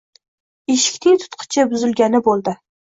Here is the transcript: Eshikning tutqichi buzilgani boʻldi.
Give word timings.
Eshikning 0.77 1.21
tutqichi 1.27 1.69
buzilgani 1.77 2.27
boʻldi. 2.31 2.61